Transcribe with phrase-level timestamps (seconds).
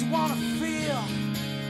[0.00, 1.04] you wanna feel?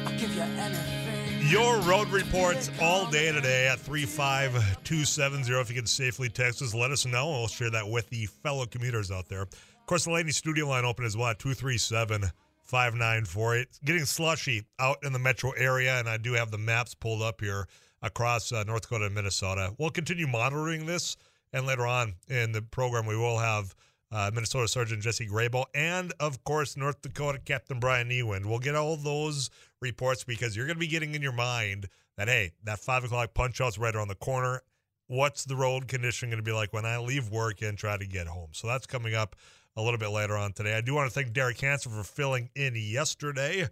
[0.04, 1.46] I'll give you anything.
[1.48, 5.52] Your road reports all day today at 35270.
[5.52, 7.28] If you can safely text us, let us know.
[7.28, 9.42] We'll share that with the fellow commuters out there.
[9.42, 9.50] Of
[9.86, 11.38] course, the Laney studio line open is what?
[11.38, 12.32] 237
[12.64, 13.68] 5948.
[13.84, 17.40] Getting slushy out in the metro area, and I do have the maps pulled up
[17.40, 17.68] here
[18.02, 19.72] across uh, North Dakota and Minnesota.
[19.78, 21.16] We'll continue monitoring this,
[21.52, 23.76] and later on in the program, we will have
[24.12, 28.46] uh, Minnesota Sergeant Jesse Grabow, and of course, North Dakota Captain Bryan Niewind.
[28.46, 32.28] We'll get all those reports because you're going to be getting in your mind that,
[32.28, 34.62] hey, that five o'clock punch out's right around the corner.
[35.08, 38.06] What's the road condition going to be like when I leave work and try to
[38.06, 38.48] get home?
[38.52, 39.36] So that's coming up
[39.76, 40.76] a little bit later on today.
[40.76, 43.68] I do want to thank Derek Hansen for filling in yesterday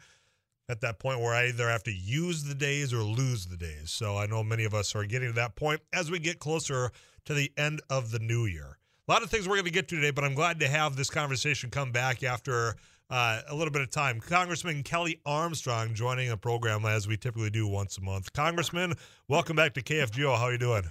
[0.69, 3.91] at that point where I either have to use the days or lose the days.
[3.91, 6.91] So I know many of us are getting to that point as we get closer
[7.25, 8.79] to the end of the new year.
[9.07, 10.97] A lot of things we're going to get to today, but I'm glad to have
[10.97, 12.75] this conversation come back after
[13.11, 14.19] uh, a little bit of time.
[14.19, 18.33] Congressman Kelly Armstrong joining the program as we typically do once a month.
[18.33, 18.95] Congressman,
[19.29, 20.39] welcome back to KFGO.
[20.39, 20.85] How are you doing?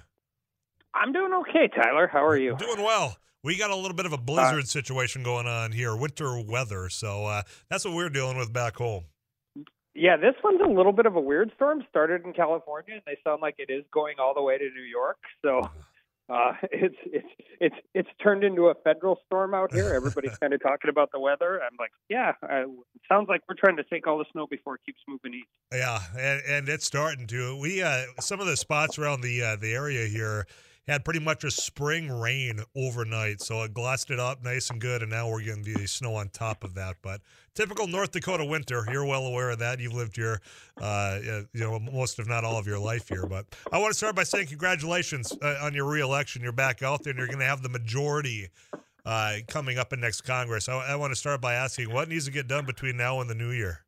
[0.94, 2.06] I'm doing okay, Tyler.
[2.06, 2.54] How are you?
[2.56, 3.16] Doing well.
[3.42, 6.88] We got a little bit of a blizzard uh, situation going on here, winter weather.
[6.90, 9.06] So uh, that's what we're dealing with back home.
[9.96, 11.82] Yeah, this one's a little bit of a weird storm.
[11.90, 14.82] Started in California, and they sound like it is going all the way to New
[14.88, 15.18] York.
[15.42, 15.68] So
[16.28, 17.28] uh, it's it's
[17.60, 19.92] it's it's turned into a federal storm out here.
[19.94, 21.60] Everybody's kind of talking about the weather.
[21.62, 24.76] I'm like, yeah, uh, it sounds like we're trying to take all the snow before
[24.76, 25.48] it keeps moving east.
[25.72, 27.58] Yeah, and, and it's starting to.
[27.58, 30.46] We uh, some of the spots around the uh, the area here
[30.86, 35.02] had pretty much a spring rain overnight, so it glossed it up nice and good,
[35.02, 36.96] and now we're getting the snow on top of that.
[37.02, 37.20] But
[37.54, 39.80] typical North Dakota winter, you're well aware of that.
[39.80, 40.40] You've lived here,
[40.80, 41.18] uh,
[41.52, 43.26] you know, most if not all of your life here.
[43.26, 46.42] But I want to start by saying congratulations uh, on your reelection.
[46.42, 48.48] You're back out there, and you're going to have the majority.
[49.06, 52.24] Uh, coming up in next Congress, I, I want to start by asking what needs
[52.24, 53.84] to get done between now and the new year.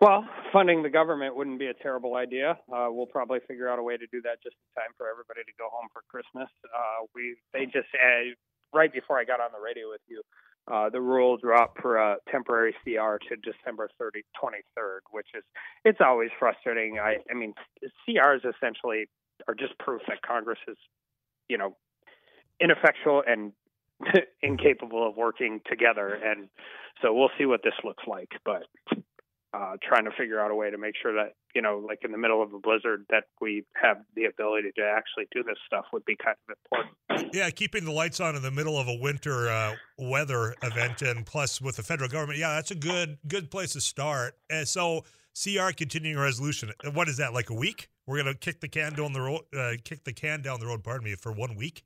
[0.00, 2.56] Well, funding the government wouldn't be a terrible idea.
[2.72, 5.44] Uh, we'll probably figure out a way to do that just in time for everybody
[5.44, 6.48] to go home for Christmas.
[6.64, 8.32] Uh, we they just uh,
[8.72, 10.22] right before I got on the radio with you,
[10.72, 15.44] uh, the rule dropped for a temporary CR to December 30, 23rd, which is
[15.84, 16.98] it's always frustrating.
[16.98, 17.52] I I mean,
[18.08, 19.10] CRs essentially
[19.46, 20.78] are just proof that Congress is,
[21.50, 21.76] you know,
[22.62, 23.52] ineffectual and
[24.42, 26.48] incapable of working together, and
[27.02, 28.64] so we'll see what this looks like, but
[29.54, 32.12] uh, trying to figure out a way to make sure that you know, like in
[32.12, 35.86] the middle of a blizzard, that we have the ability to actually do this stuff
[35.90, 37.34] would be kind of important.
[37.34, 41.24] Yeah, keeping the lights on in the middle of a winter uh, weather event, and
[41.24, 44.34] plus with the federal government, yeah, that's a good good place to start.
[44.50, 46.72] And so, CR continuing resolution.
[46.92, 47.32] What is that?
[47.32, 47.88] Like a week?
[48.06, 49.40] We're gonna kick the can down the road.
[49.56, 50.84] Uh, kick the can down the road.
[50.84, 51.84] Pardon me for one week.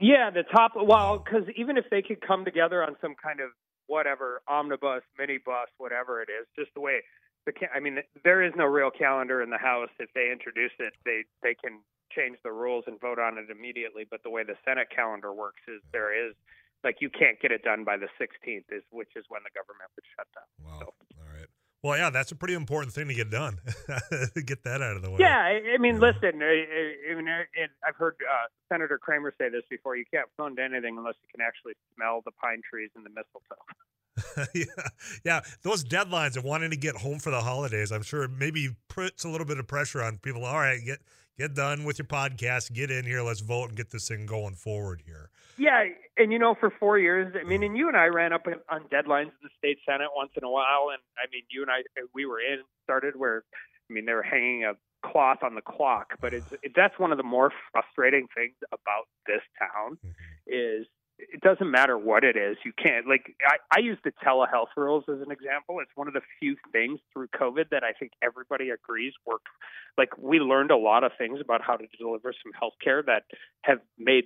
[0.00, 0.72] Yeah, the top.
[0.74, 3.50] Well, because even if they could come together on some kind of
[3.86, 7.00] whatever omnibus, minibus, whatever it is, just the way
[7.46, 9.90] the I mean, there is no real calendar in the House.
[9.98, 11.80] If they introduce it, they they can
[12.12, 14.06] change the rules and vote on it immediately.
[14.08, 16.34] But the way the Senate calendar works is there is
[16.82, 19.90] like you can't get it done by the 16th, is which is when the government
[19.96, 20.48] would shut down.
[20.64, 20.78] Wow.
[20.80, 21.03] So.
[21.84, 23.58] Well, yeah, that's a pretty important thing to get done.
[24.46, 25.18] get that out of the way.
[25.20, 26.12] Yeah, I, I mean, yeah.
[26.12, 29.94] listen, I, I've heard uh, Senator Cramer say this before.
[29.94, 34.48] You can't fund anything unless you can actually smell the pine trees and the mistletoe.
[34.54, 34.88] yeah,
[35.26, 39.24] yeah, those deadlines of wanting to get home for the holidays, I'm sure maybe puts
[39.24, 40.46] a little bit of pressure on people.
[40.46, 41.00] All right, get
[41.38, 44.54] get done with your podcast, get in here, let's vote and get this thing going
[44.54, 45.30] forward here.
[45.56, 45.84] Yeah,
[46.16, 48.80] and you know, for four years, I mean, and you and I ran up on
[48.92, 51.82] deadlines in the state senate once in a while, and I mean, you and I,
[52.12, 53.44] we were in started where,
[53.88, 54.74] I mean, they were hanging a
[55.08, 59.06] cloth on the clock, but it's it, that's one of the more frustrating things about
[59.26, 60.10] this town mm-hmm.
[60.46, 60.86] is
[61.32, 62.56] it doesn't matter what it is.
[62.64, 65.80] You can't like I, I use the telehealth rules as an example.
[65.80, 69.48] It's one of the few things through COVID that I think everybody agrees worked.
[69.96, 73.24] Like we learned a lot of things about how to deliver some health care that
[73.62, 74.24] have made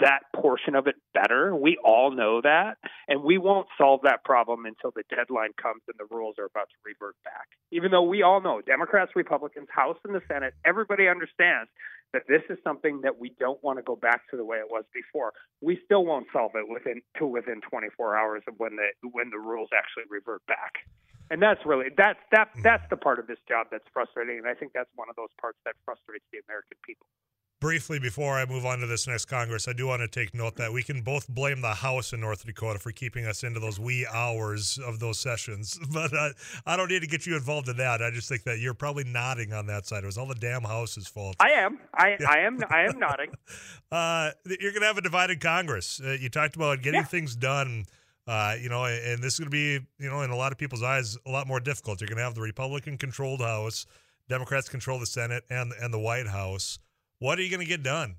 [0.00, 1.54] that portion of it better.
[1.54, 2.78] We all know that.
[3.06, 6.68] And we won't solve that problem until the deadline comes and the rules are about
[6.70, 7.48] to revert back.
[7.70, 11.70] Even though we all know, Democrats, Republicans, House, and the Senate, everybody understands
[12.12, 14.66] that this is something that we don't want to go back to the way it
[14.68, 15.32] was before.
[15.60, 19.38] We still won't solve it within to within 24 hours of when the when the
[19.38, 20.86] rules actually revert back.
[21.30, 24.54] And that's really that's that that's the part of this job that's frustrating, and I
[24.54, 27.06] think that's one of those parts that frustrates the American people
[27.60, 30.56] briefly before I move on to this next Congress, I do want to take note
[30.56, 33.78] that we can both blame the House in North Dakota for keeping us into those
[33.78, 35.78] wee hours of those sessions.
[35.92, 36.30] But uh,
[36.66, 38.00] I don't need to get you involved in that.
[38.00, 40.04] I just think that you're probably nodding on that side.
[40.04, 41.36] It was all the damn House's fault.
[41.40, 41.78] I am.
[41.92, 42.26] I, yeah.
[42.30, 42.58] I am.
[42.70, 43.32] I am nodding.
[43.92, 46.00] uh, you're going to have a divided Congress.
[46.02, 47.06] Uh, you talked about getting yeah.
[47.06, 47.84] things done.
[48.26, 50.58] Uh, you know, and this is going to be, you know, in a lot of
[50.58, 52.00] people's eyes, a lot more difficult.
[52.00, 53.86] You're going to have the Republican-controlled House,
[54.28, 56.78] Democrats control the Senate and and the White House.
[57.20, 58.16] What are you going to get done?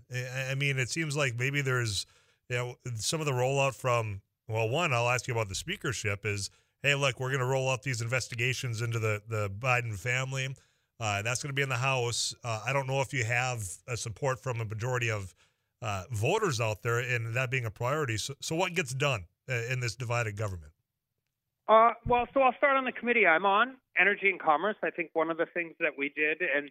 [0.49, 2.05] I mean, it seems like maybe there's,
[2.49, 4.21] you know, some of the rollout from.
[4.47, 6.25] Well, one, I'll ask you about the speakership.
[6.25, 6.49] Is
[6.83, 10.55] hey, look, we're going to roll out these investigations into the the Biden family.
[10.99, 12.35] Uh, that's going to be in the House.
[12.43, 15.33] Uh, I don't know if you have a support from a majority of
[15.81, 18.17] uh, voters out there, and that being a priority.
[18.17, 20.71] So, so what gets done uh, in this divided government?
[21.67, 24.75] Uh, well, so I'll start on the committee I'm on, Energy and Commerce.
[24.83, 26.69] I think one of the things that we did, and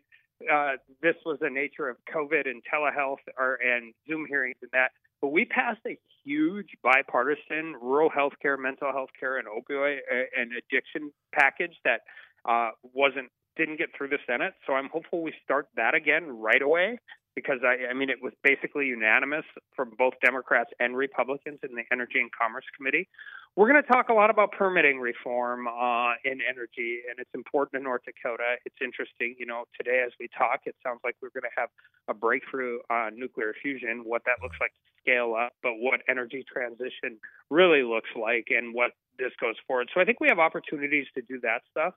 [0.53, 0.73] uh,
[1.03, 4.91] this was the nature of COVID and telehealth or, and Zoom hearings and that,
[5.21, 10.41] but we passed a huge bipartisan rural health care, mental health care, and opioid uh,
[10.41, 12.01] and addiction package that
[12.49, 14.55] uh, wasn't didn't get through the Senate.
[14.67, 16.99] So I'm hopeful we start that again right away
[17.35, 19.45] because I, I mean, it was basically unanimous
[19.75, 23.09] from both Democrats and Republicans in the Energy and Commerce Committee.
[23.57, 27.81] We're going to talk a lot about permitting reform uh, in energy, and it's important
[27.81, 28.57] in North Dakota.
[28.65, 31.69] It's interesting, you know, today as we talk, it sounds like we're going to have
[32.09, 36.45] a breakthrough on nuclear fusion, what that looks like to scale up, but what energy
[36.47, 37.19] transition
[37.51, 39.89] really looks like, and what this goes forward.
[39.95, 41.95] So I think we have opportunities to do that stuff.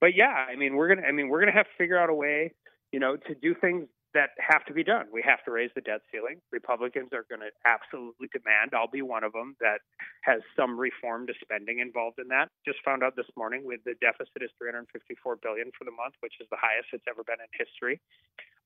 [0.00, 2.14] But yeah, I mean, we're gonna, I mean, we're gonna have to figure out a
[2.14, 2.52] way,
[2.92, 5.06] you know, to do things that have to be done.
[5.12, 6.38] We have to raise the debt ceiling.
[6.50, 9.82] Republicans are going to absolutely demand, I'll be one of them, that
[10.22, 12.48] has some reform to spending involved in that.
[12.64, 16.38] Just found out this morning with the deficit is 354 billion for the month, which
[16.40, 18.00] is the highest it's ever been in history.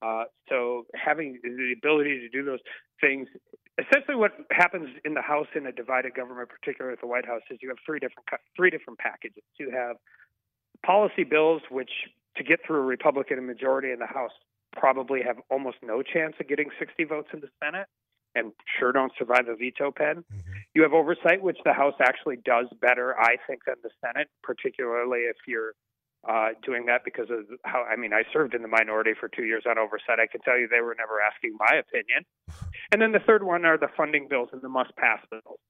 [0.01, 2.61] Uh, so having the ability to do those
[3.01, 3.27] things,
[3.81, 7.43] essentially, what happens in the House in a divided government, particularly at the White House,
[7.51, 9.43] is you have three different three different packages.
[9.59, 9.97] You have
[10.87, 11.91] policy bills, which
[12.37, 14.31] to get through a Republican majority in the House
[14.73, 17.87] probably have almost no chance of getting 60 votes in the Senate
[18.35, 20.25] and sure don't survive a veto pen.
[20.33, 20.53] Mm-hmm.
[20.75, 25.21] You have oversight, which the House actually does better, I think, than the Senate, particularly
[25.21, 25.73] if you're
[26.29, 29.45] uh, doing that because of how, I mean, I served in the minority for two
[29.45, 30.19] years on oversight.
[30.21, 32.25] I can tell you they were never asking my opinion.
[32.91, 35.61] And then the third one are the funding bills and the must pass bills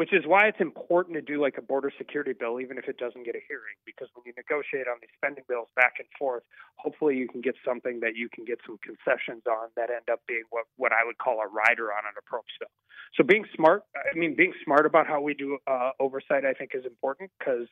[0.00, 2.96] which is why it's important to do like a border security bill, even if it
[2.96, 3.76] doesn't get a hearing.
[3.84, 6.42] Because when you negotiate on these spending bills back and forth,
[6.76, 10.20] hopefully you can get something that you can get some concessions on that end up
[10.26, 12.72] being what, what I would call a rider on an approps bill.
[13.14, 16.70] So being smart, I mean, being smart about how we do uh, oversight, I think
[16.72, 17.68] is important because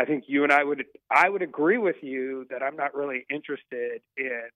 [0.00, 0.82] I think you and I would,
[1.14, 4.50] I would agree with you that I'm not really interested in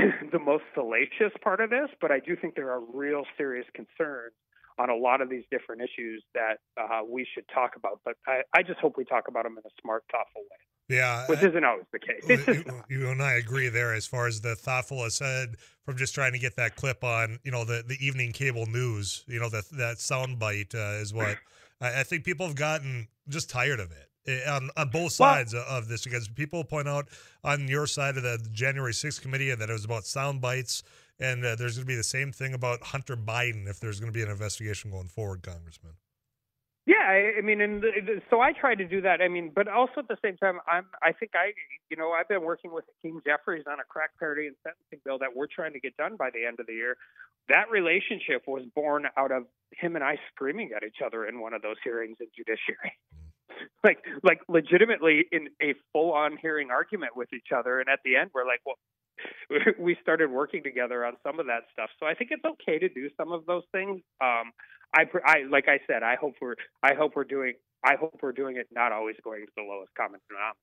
[0.32, 4.34] the most salacious part of this, but I do think there are real serious concerns
[4.80, 8.00] on a lot of these different issues that uh, we should talk about.
[8.02, 10.96] But I, I, just hope we talk about them in a smart, thoughtful way.
[10.96, 12.46] Yeah, which isn't always the case.
[12.48, 16.32] You, you, and I agree there as far as the thoughtful said from just trying
[16.32, 19.22] to get that clip on, you know, the, the evening cable news.
[19.28, 21.36] You know, that that soundbite uh, is what
[21.80, 24.08] I, I, think people have gotten just tired of it.
[24.26, 27.08] Eh, on, on both sides well, of this, because people point out
[27.44, 30.82] on your side of the January 6th committee that it was about sound bites
[31.20, 34.12] and uh, there's going to be the same thing about Hunter Biden if there's going
[34.12, 35.92] to be an investigation going forward, Congressman.
[36.86, 37.84] Yeah, I, mean, and
[38.30, 39.20] so I try to do that.
[39.20, 40.86] I mean, but also at the same time, I'm.
[41.02, 41.52] I think I,
[41.90, 45.18] you know, I've been working with Hakeem Jeffries on a crack parity and sentencing bill
[45.18, 46.96] that we're trying to get done by the end of the year.
[47.48, 51.52] That relationship was born out of him and I screaming at each other in one
[51.52, 52.96] of those hearings in judiciary.
[53.84, 58.30] like, like legitimately in a full-on hearing argument with each other, and at the end,
[58.34, 58.78] we're like, "Well,
[59.78, 61.90] we started working together on some of that stuff.
[61.98, 64.00] So I think it's okay to do some of those things.
[64.20, 64.52] Um,
[64.94, 67.54] I, I like I said, I hope we're I hope we're doing
[67.84, 70.56] I hope we're doing it not always going to the lowest common denominator.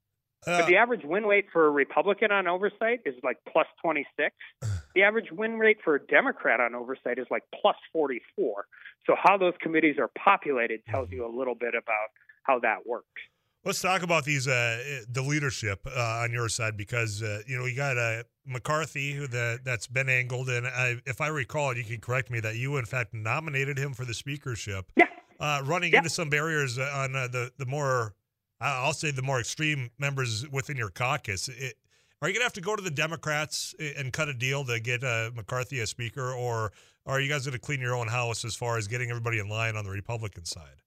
[0.46, 4.36] Uh, but the average win rate for a Republican on oversight is like plus 26.
[4.96, 8.66] The average win rate for a Democrat on oversight is like plus 44.
[9.06, 12.10] So how those committees are populated tells you a little bit about
[12.42, 13.22] how that works.
[13.68, 17.66] Let's talk about these uh, the leadership uh, on your side because uh, you know
[17.66, 21.84] you got uh, McCarthy who that that's been angled and I, if I recall, you
[21.84, 24.90] can correct me that you in fact nominated him for the speakership.
[24.96, 25.08] Yeah.
[25.38, 25.98] Uh, running yeah.
[25.98, 28.14] into some barriers on uh, the the more
[28.62, 31.50] I'll say the more extreme members within your caucus.
[31.50, 31.74] It,
[32.22, 35.02] are you gonna have to go to the Democrats and cut a deal to get
[35.36, 36.72] McCarthy a speaker, or
[37.06, 39.76] are you guys gonna clean your own house as far as getting everybody in line
[39.76, 40.84] on the Republican side?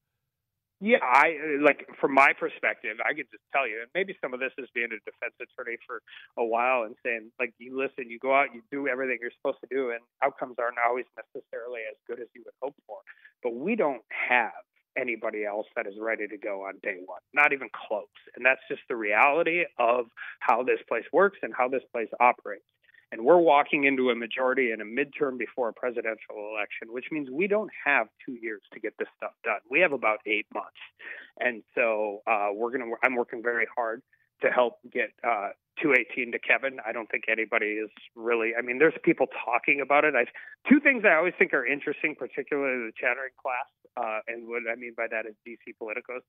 [0.81, 4.33] Yeah, I uh, like from my perspective, I could just tell you, and maybe some
[4.33, 6.01] of this is being a defense attorney for
[6.41, 9.61] a while and saying, like, you listen, you go out, you do everything you're supposed
[9.61, 12.97] to do, and outcomes aren't always necessarily as good as you would hope for.
[13.43, 14.57] But we don't have
[14.97, 18.09] anybody else that is ready to go on day one, not even close.
[18.37, 20.07] And that's just the reality of
[20.41, 22.65] how this place works and how this place operates.
[23.13, 27.29] And we're walking into a majority in a midterm before a presidential election, which means
[27.31, 29.59] we don't have two years to get this stuff done.
[29.69, 30.79] We have about eight months.
[31.39, 34.03] And so uh, we're to, I'm working very hard
[34.43, 35.51] to help get uh,
[35.83, 36.79] 218 to Kevin.
[36.87, 38.53] I don't think anybody is really.
[38.57, 40.15] I mean, there's people talking about it.
[40.15, 40.25] I
[40.69, 44.77] two things I always think are interesting, particularly the chattering class, uh, and what I
[44.77, 46.25] mean by that is DC politicos.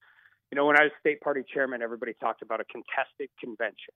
[0.52, 3.96] You know, when I was state party chairman, everybody talked about a contested convention.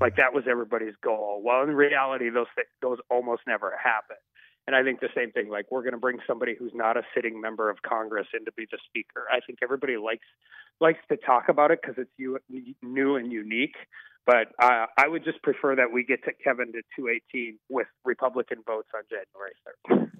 [0.00, 1.42] Like that was everybody's goal.
[1.44, 4.16] Well, in reality, those th- those almost never happen.
[4.66, 7.02] And I think the same thing, like we're going to bring somebody who's not a
[7.14, 9.26] sitting member of Congress in to be the speaker.
[9.30, 10.24] I think everybody likes
[10.80, 12.10] likes to talk about it because it's
[12.82, 13.76] new and unique.
[14.26, 18.58] But uh, I would just prefer that we get to Kevin to 218 with Republican
[18.66, 20.10] votes on January 3rd.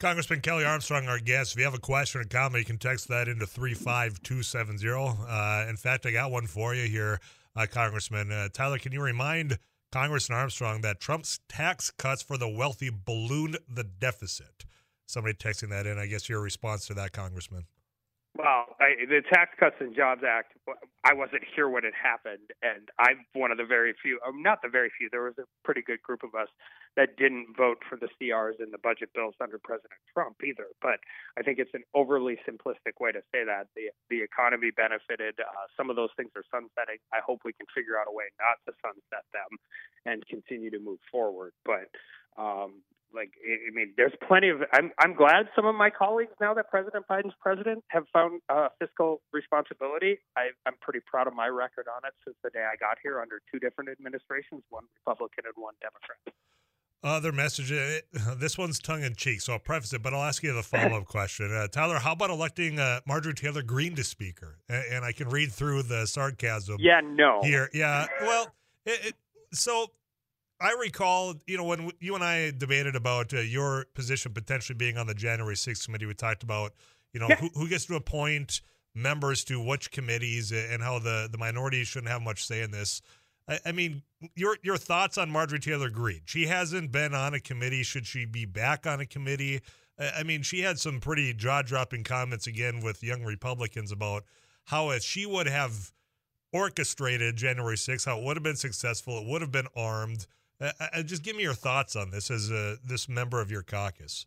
[0.00, 1.52] Congressman Kelly Armstrong, our guest.
[1.52, 5.26] If you have a question or comment, you can text that into 35270.
[5.28, 7.20] Uh, in fact, I got one for you here,
[7.56, 8.30] uh, Congressman.
[8.30, 9.58] Uh, Tyler, can you remind
[9.90, 14.64] Congressman Armstrong that Trump's tax cuts for the wealthy ballooned the deficit?
[15.06, 15.98] Somebody texting that in.
[15.98, 17.66] I guess your response to that, Congressman.
[18.34, 20.56] Well, I, the Tax Cuts and Jobs Act,
[21.04, 24.62] I wasn't here when it happened, and I'm one of the very few, um, not
[24.62, 26.48] the very few, there was a pretty good group of us
[26.96, 30.68] that didn't vote for the CRs in the budget bills under President Trump either.
[30.80, 31.00] But
[31.38, 33.68] I think it's an overly simplistic way to say that.
[33.76, 35.40] The, the economy benefited.
[35.40, 37.00] Uh, some of those things are sunsetting.
[37.12, 39.56] I hope we can figure out a way not to sunset them
[40.04, 41.52] and continue to move forward.
[41.64, 41.88] But
[42.36, 42.84] um,
[43.14, 44.60] like I mean, there's plenty of.
[44.72, 48.68] I'm I'm glad some of my colleagues now that President Biden's president have found uh,
[48.80, 50.18] fiscal responsibility.
[50.36, 53.20] I, I'm pretty proud of my record on it since the day I got here
[53.20, 56.20] under two different administrations, one Republican and one Democrat.
[57.04, 57.72] Other message.
[57.72, 60.62] Uh, this one's tongue in cheek, so I'll preface it, but I'll ask you the
[60.62, 61.52] follow up question.
[61.52, 64.58] Uh, Tyler, how about electing uh, Marjorie Taylor Greene to Speaker?
[64.68, 66.76] And, and, I can read through the sarcasm.
[66.78, 67.40] Yeah, no.
[67.42, 68.06] Here, yeah.
[68.20, 68.54] Well,
[68.86, 69.14] it, it,
[69.52, 69.88] so
[70.60, 74.96] I recall, you know, when you and I debated about uh, your position potentially being
[74.96, 76.72] on the January 6th committee, we talked about,
[77.12, 77.36] you know, yeah.
[77.36, 78.60] who, who, gets to appoint
[78.94, 83.02] members to which committees and how the, the minority shouldn't have much say in this.
[83.48, 84.02] I, I mean,
[84.34, 86.22] your your thoughts on Marjorie Taylor Greene?
[86.24, 87.82] She hasn't been on a committee.
[87.82, 89.60] Should she be back on a committee?
[89.98, 94.24] I mean, she had some pretty jaw dropping comments again with young Republicans about
[94.64, 95.92] how if she would have
[96.52, 100.26] orchestrated January 6th, how it would have been successful, it would have been armed.
[101.04, 104.26] Just give me your thoughts on this as a, this member of your caucus.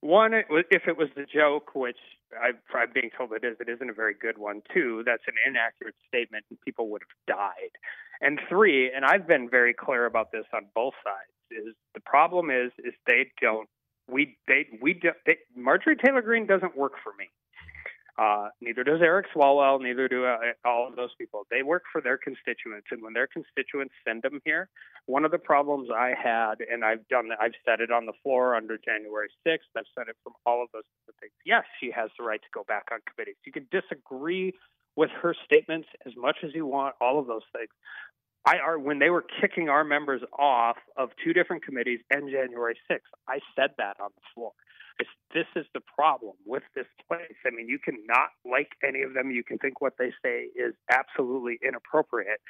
[0.00, 1.98] One, if it was the joke, which
[2.40, 4.62] I, am being told it is, it isn't a very good one.
[4.74, 7.70] Two, that's an inaccurate statement, and people would have died.
[8.20, 12.50] And three, and I've been very clear about this on both sides, is the problem
[12.50, 13.68] is is they don't
[14.08, 17.28] we they we do, they, Marjorie Taylor Greene doesn't work for me.
[18.18, 21.46] Uh, neither does Eric Swalwell, neither do uh, all of those people.
[21.50, 24.70] They work for their constituents, and when their constituents send them here,
[25.04, 28.56] one of the problems I had, and I've done, I've said it on the floor
[28.56, 29.68] under January 6th.
[29.76, 30.84] I've said it from all of those
[31.20, 31.32] things.
[31.44, 33.36] Yes, she has the right to go back on committees.
[33.44, 34.54] You can disagree
[34.96, 37.68] with her statements as much as you want, all of those things.
[38.46, 42.76] I are when they were kicking our members off of two different committees and January
[42.90, 43.10] 6th.
[43.28, 44.52] I said that on the floor.
[44.98, 47.36] It's, this is the problem with this place.
[47.44, 49.30] I mean, you cannot like any of them.
[49.30, 52.40] You can think what they say is absolutely inappropriate.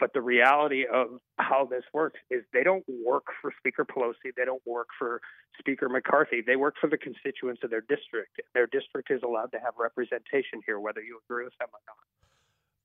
[0.00, 4.34] But the reality of how this works is they don't work for Speaker Pelosi.
[4.36, 5.20] They don't work for
[5.58, 6.42] Speaker McCarthy.
[6.44, 8.40] They work for the constituents of their district.
[8.54, 11.96] Their district is allowed to have representation here, whether you agree with them or not.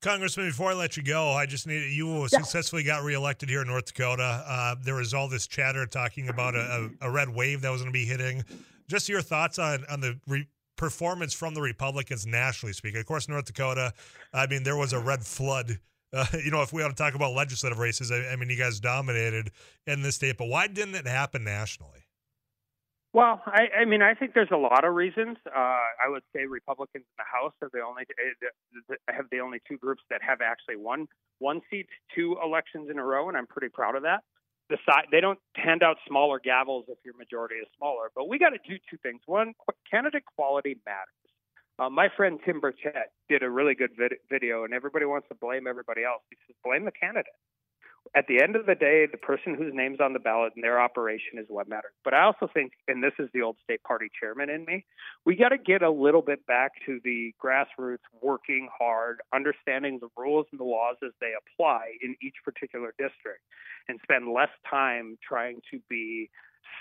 [0.01, 2.27] Congressman, before I let you go, I just need you yeah.
[2.27, 4.43] successfully got reelected here in North Dakota.
[4.47, 7.91] Uh, there was all this chatter talking about a, a, red wave that was going
[7.91, 8.45] to be hitting.
[8.87, 10.47] Just your thoughts on on the re-
[10.77, 13.01] performance from the Republicans nationally speaking.
[13.01, 13.93] Of course, North Dakota.
[14.33, 15.79] I mean, there was a red flood.
[16.13, 18.57] Uh, you know, if we want to talk about legislative races, I, I mean, you
[18.57, 19.51] guys dominated
[19.87, 22.05] in this state, but why didn't it happen nationally?
[23.11, 25.37] Well, I, I mean, I think there's a lot of reasons.
[25.47, 29.59] Uh, I would say Republicans in the House are the only eh, have the only
[29.67, 31.07] two groups that have actually won
[31.39, 34.21] one seat two elections in a row, and I'm pretty proud of that.
[34.69, 38.37] The side they don't hand out smaller gavels if your majority is smaller, but we
[38.37, 39.21] got to do two things.
[39.25, 39.53] One,
[39.89, 41.28] candidate quality matters.
[41.79, 45.35] Uh, my friend Tim Burchett did a really good vid- video, and everybody wants to
[45.35, 46.21] blame everybody else.
[46.29, 47.33] He says blame the candidate
[48.15, 50.81] at the end of the day, the person whose name's on the ballot and their
[50.81, 51.91] operation is what matters.
[52.03, 54.85] But I also think, and this is the old state party chairman in me,
[55.25, 60.09] we got to get a little bit back to the grassroots, working hard, understanding the
[60.17, 63.41] rules and the laws as they apply in each particular district,
[63.87, 66.29] and spend less time trying to be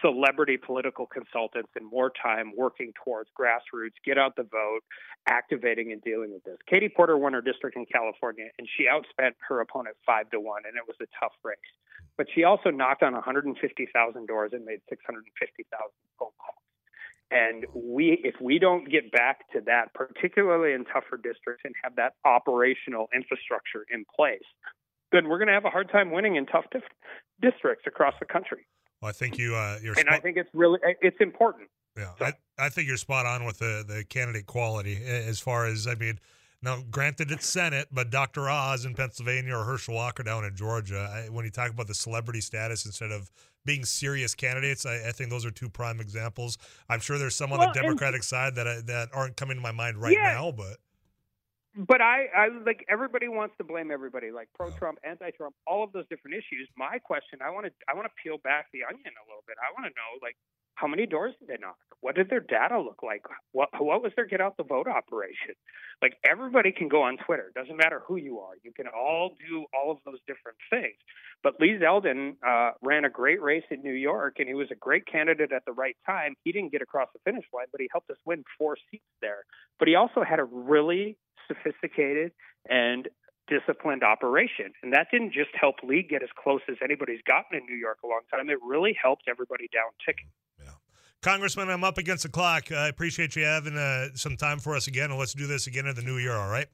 [0.00, 4.80] celebrity political consultants and more time working towards grassroots, get out the vote,
[5.26, 6.57] activating and dealing with this.
[6.68, 10.62] Katie Porter won her district in California, and she outspent her opponent five to one,
[10.66, 11.57] and it was a tough race.
[12.16, 16.59] But she also knocked on 150,000 doors and made 650,000 phone calls.
[17.30, 21.97] And we, if we don't get back to that, particularly in tougher districts, and have
[21.97, 24.47] that operational infrastructure in place,
[25.12, 26.64] then we're going to have a hard time winning in tough
[27.40, 28.66] districts across the country.
[29.00, 31.69] Well, I think you, uh, you're and spot- I think it's really it's important.
[31.97, 35.67] Yeah, So- I, I think you're spot on with the, the candidate quality as far
[35.67, 36.19] as I mean.
[36.61, 38.50] Now, granted, it's Senate, but Dr.
[38.50, 41.95] Oz in Pennsylvania or Herschel Walker down in Georgia, I, when you talk about the
[41.95, 43.31] celebrity status instead of
[43.64, 46.59] being serious candidates, I, I think those are two prime examples.
[46.88, 49.57] I'm sure there's some on Well, the and- Democratic side that I, that aren't coming
[49.57, 50.33] to my mind right Yeah.
[50.35, 50.78] now, but
[51.77, 56.09] But I, I like everybody wants to blame everybody, like pro-Trump, anti-Trump, all of those
[56.09, 56.69] different issues.
[56.77, 59.57] My question, I want to, I want to peel back the onion a little bit.
[59.63, 60.35] I want to know, like,
[60.78, 61.76] how many doors did they knock?
[62.00, 63.23] What did their data look like?
[63.50, 65.54] What, what was their get out the vote operation?
[66.00, 67.50] Like, everybody can go on Twitter.
[67.56, 68.52] Doesn't matter who you are.
[68.62, 70.94] You can all do all of those different things.
[71.42, 74.76] But Lee Zeldin uh, ran a great race in New York, and he was a
[74.76, 76.35] great candidate at the right time.
[76.44, 79.44] He didn't get across the finish line, but he helped us win four seats there.
[79.80, 81.16] But he also had a really
[81.49, 82.30] sophisticated
[82.68, 83.08] and
[83.49, 84.73] disciplined operation.
[84.82, 87.99] And that didn't just help Lee get as close as anybody's gotten in New York
[88.04, 88.50] a long time.
[88.50, 90.28] It really helped everybody down ticking.
[91.23, 92.71] Congressman, I'm up against the clock.
[92.71, 95.87] I appreciate you having uh, some time for us again, and let's do this again
[95.87, 96.33] in the new year.
[96.33, 96.69] All right?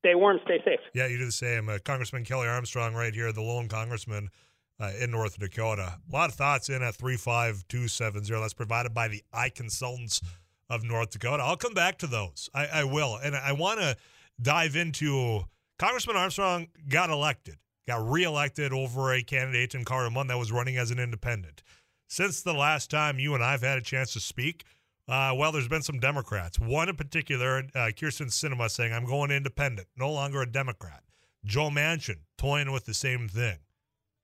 [0.00, 0.80] Stay warm, stay safe.
[0.94, 1.68] Yeah, you do the same.
[1.68, 4.30] Uh, Congressman Kelly Armstrong, right here, the lone congressman
[4.80, 5.98] uh, in North Dakota.
[6.10, 8.40] A lot of thoughts in at 35270.
[8.40, 10.20] That's provided by the eye consultants
[10.70, 11.42] of North Dakota.
[11.42, 12.48] I'll come back to those.
[12.54, 13.16] I, I will.
[13.16, 13.96] And I want to
[14.40, 15.42] dive into
[15.78, 20.76] Congressman Armstrong got elected, got reelected over a candidate in Cara Mund that was running
[20.76, 21.62] as an independent.
[22.08, 24.64] Since the last time you and I've had a chance to speak,
[25.08, 26.58] uh, well, there's been some Democrats.
[26.58, 31.02] One in particular, uh, Kyrsten Sinema, saying, I'm going independent, no longer a Democrat.
[31.44, 33.58] Joe Manchin toying with the same thing.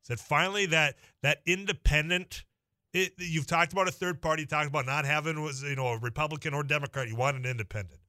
[0.03, 2.45] Said finally that that independent,
[2.93, 5.99] it, you've talked about a third party, talked about not having was you know a
[5.99, 7.07] Republican or Democrat.
[7.07, 8.01] You want an independent.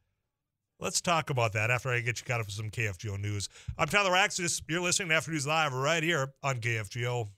[0.79, 3.47] Let's talk about that after I get you caught up with some KFGO news.
[3.77, 4.61] I'm Tyler Axness.
[4.67, 7.29] You're listening to After News Live right here on KFGO.